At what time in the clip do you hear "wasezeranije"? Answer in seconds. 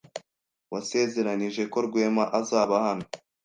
0.71-1.63